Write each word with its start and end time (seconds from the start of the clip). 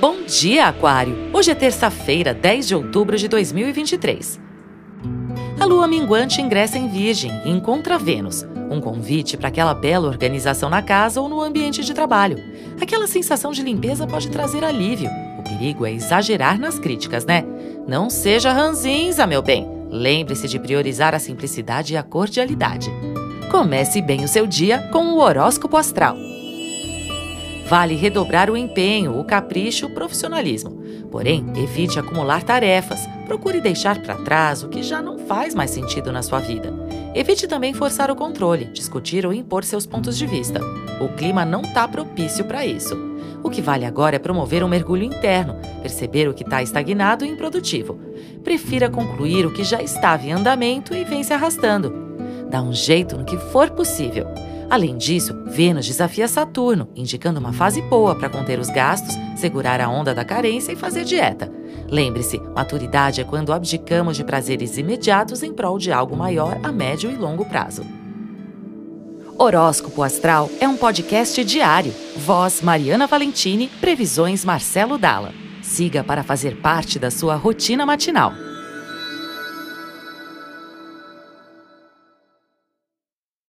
Bom 0.00 0.22
dia, 0.22 0.66
Aquário! 0.66 1.28
Hoje 1.30 1.50
é 1.50 1.54
terça-feira, 1.54 2.32
10 2.32 2.68
de 2.68 2.74
outubro 2.74 3.18
de 3.18 3.28
2023. 3.28 4.40
A 5.60 5.66
lua 5.66 5.86
minguante 5.86 6.40
ingressa 6.40 6.78
em 6.78 6.88
Virgem 6.88 7.30
e 7.44 7.50
encontra 7.50 7.98
Vênus, 7.98 8.46
um 8.70 8.80
convite 8.80 9.36
para 9.36 9.48
aquela 9.48 9.74
bela 9.74 10.08
organização 10.08 10.70
na 10.70 10.80
casa 10.80 11.20
ou 11.20 11.28
no 11.28 11.42
ambiente 11.42 11.84
de 11.84 11.92
trabalho. 11.92 12.38
Aquela 12.80 13.06
sensação 13.06 13.52
de 13.52 13.62
limpeza 13.62 14.06
pode 14.06 14.30
trazer 14.30 14.64
alívio. 14.64 15.10
O 15.38 15.42
perigo 15.42 15.84
é 15.84 15.92
exagerar 15.92 16.58
nas 16.58 16.78
críticas, 16.78 17.26
né? 17.26 17.44
Não 17.86 18.08
seja 18.08 18.54
ranzinza, 18.54 19.26
meu 19.26 19.42
bem. 19.42 19.68
Lembre-se 19.90 20.48
de 20.48 20.58
priorizar 20.58 21.14
a 21.14 21.18
simplicidade 21.18 21.92
e 21.92 21.98
a 21.98 22.02
cordialidade. 22.02 22.90
Comece 23.50 24.00
bem 24.00 24.24
o 24.24 24.28
seu 24.28 24.46
dia 24.46 24.78
com 24.90 25.12
o 25.12 25.18
horóscopo 25.18 25.76
astral. 25.76 26.16
Vale 27.70 27.94
redobrar 27.94 28.50
o 28.50 28.56
empenho, 28.56 29.16
o 29.16 29.22
capricho, 29.22 29.86
o 29.86 29.90
profissionalismo. 29.90 30.82
Porém, 31.08 31.46
evite 31.54 32.00
acumular 32.00 32.42
tarefas. 32.42 32.98
Procure 33.28 33.60
deixar 33.60 34.02
para 34.02 34.16
trás 34.16 34.64
o 34.64 34.68
que 34.68 34.82
já 34.82 35.00
não 35.00 35.20
faz 35.20 35.54
mais 35.54 35.70
sentido 35.70 36.10
na 36.10 36.20
sua 36.20 36.40
vida. 36.40 36.74
Evite 37.14 37.46
também 37.46 37.72
forçar 37.72 38.10
o 38.10 38.16
controle, 38.16 38.64
discutir 38.64 39.24
ou 39.24 39.32
impor 39.32 39.62
seus 39.62 39.86
pontos 39.86 40.18
de 40.18 40.26
vista. 40.26 40.60
O 41.00 41.10
clima 41.10 41.44
não 41.44 41.60
está 41.60 41.86
propício 41.86 42.44
para 42.44 42.66
isso. 42.66 42.98
O 43.40 43.48
que 43.48 43.62
vale 43.62 43.84
agora 43.84 44.16
é 44.16 44.18
promover 44.18 44.64
um 44.64 44.68
mergulho 44.68 45.04
interno, 45.04 45.54
perceber 45.80 46.28
o 46.28 46.34
que 46.34 46.42
está 46.42 46.60
estagnado 46.64 47.24
e 47.24 47.28
improdutivo. 47.28 48.00
Prefira 48.42 48.90
concluir 48.90 49.46
o 49.46 49.52
que 49.52 49.62
já 49.62 49.80
estava 49.80 50.26
em 50.26 50.32
andamento 50.32 50.92
e 50.92 51.04
vem 51.04 51.22
se 51.22 51.32
arrastando. 51.32 51.94
Dá 52.50 52.60
um 52.60 52.72
jeito 52.72 53.16
no 53.16 53.24
que 53.24 53.38
for 53.38 53.70
possível. 53.70 54.26
Além 54.70 54.96
disso, 54.96 55.34
Vênus 55.46 55.84
desafia 55.84 56.28
Saturno, 56.28 56.88
indicando 56.94 57.40
uma 57.40 57.52
fase 57.52 57.82
boa 57.82 58.14
para 58.14 58.30
conter 58.30 58.60
os 58.60 58.70
gastos, 58.70 59.16
segurar 59.34 59.80
a 59.80 59.88
onda 59.88 60.14
da 60.14 60.24
carência 60.24 60.70
e 60.70 60.76
fazer 60.76 61.02
dieta. 61.02 61.50
Lembre-se, 61.88 62.38
maturidade 62.54 63.20
é 63.20 63.24
quando 63.24 63.52
abdicamos 63.52 64.16
de 64.16 64.22
prazeres 64.22 64.78
imediatos 64.78 65.42
em 65.42 65.52
prol 65.52 65.76
de 65.76 65.90
algo 65.90 66.16
maior 66.16 66.56
a 66.62 66.70
médio 66.70 67.10
e 67.10 67.16
longo 67.16 67.44
prazo. 67.44 67.84
Horóscopo 69.36 70.04
Astral 70.04 70.48
é 70.60 70.68
um 70.68 70.76
podcast 70.76 71.42
diário. 71.42 71.92
Voz 72.16 72.62
Mariana 72.62 73.08
Valentini, 73.08 73.68
previsões 73.80 74.44
Marcelo 74.44 74.96
Dalla. 74.96 75.32
Siga 75.62 76.04
para 76.04 76.22
fazer 76.22 76.60
parte 76.60 76.96
da 76.96 77.10
sua 77.10 77.34
rotina 77.34 77.84
matinal. 77.84 78.34